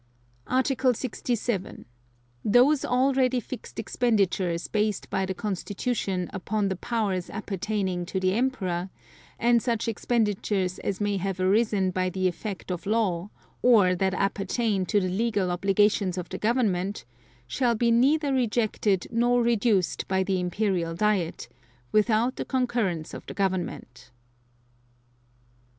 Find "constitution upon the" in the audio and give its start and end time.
5.35-6.75